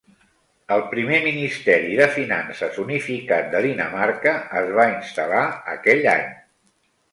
El 0.75 0.79
primer 0.93 1.19
Ministeri 1.25 1.97
de 1.99 2.07
Finances 2.15 2.81
unificat 2.85 3.53
de 3.53 3.63
Dinamarca 3.67 4.35
es 4.65 4.75
va 4.81 4.89
instal·lar 4.97 5.45
aquell 5.77 6.05
any. 6.19 6.29